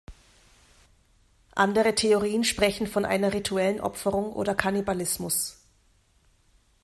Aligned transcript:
Andere 1.53 1.93
Theorien 1.93 2.43
sprechen 2.43 2.87
von 2.87 3.05
einer 3.05 3.33
rituellen 3.33 3.79
Opferung 3.79 4.33
oder 4.33 4.55
Kannibalismus. 4.55 5.59